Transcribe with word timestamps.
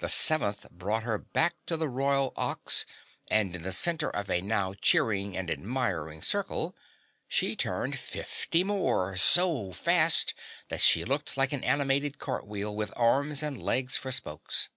The 0.00 0.10
seventh 0.10 0.70
brought 0.70 1.04
her 1.04 1.16
back 1.16 1.54
to 1.68 1.78
the 1.78 1.88
Royal 1.88 2.34
Ox 2.36 2.84
and 3.28 3.56
in 3.56 3.62
the 3.62 3.72
center 3.72 4.10
of 4.10 4.28
a 4.28 4.42
now 4.42 4.74
cheering 4.74 5.38
and 5.38 5.50
admiring 5.50 6.20
circle, 6.20 6.76
she 7.26 7.56
turned 7.56 7.98
fifty 7.98 8.62
more 8.62 9.16
so 9.16 9.72
fast 9.72 10.34
that 10.68 10.82
she 10.82 11.02
looked 11.06 11.38
like 11.38 11.54
an 11.54 11.64
animated 11.64 12.18
cartwheel 12.18 12.76
with 12.76 12.92
arms 12.94 13.42
and 13.42 13.56
leg's 13.62 13.96
for 13.96 14.10
spokes. 14.10 14.68